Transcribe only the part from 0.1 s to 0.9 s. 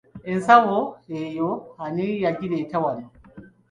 Ensawo